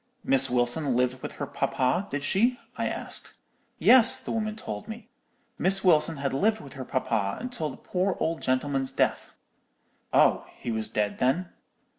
"'Miss 0.23 0.49
Wilson 0.49 0.95
lived 0.95 1.21
with 1.21 1.33
her 1.33 1.45
papa, 1.45 2.07
did 2.09 2.23
she?' 2.23 2.57
I 2.75 2.87
asked. 2.87 3.35
"'Yes,' 3.77 4.17
the 4.17 4.31
woman 4.31 4.55
told 4.55 4.87
me; 4.87 5.09
'Miss 5.59 5.83
Wilson 5.83 6.17
had 6.17 6.33
lived 6.33 6.59
with 6.59 6.73
her 6.73 6.83
papa 6.85 7.47
till 7.51 7.69
the 7.69 7.77
poor 7.77 8.17
old 8.19 8.41
gentleman's 8.41 8.91
death.' 8.93 9.29
"'Oh, 10.11 10.47
he 10.57 10.71
was 10.71 10.89
dead, 10.89 11.19
then?' 11.19 11.49